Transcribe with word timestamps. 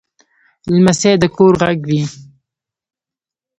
لمسی 0.73 1.11
د 1.21 1.23
کور 1.35 1.53
غږ 1.61 1.79
وي. 1.89 2.01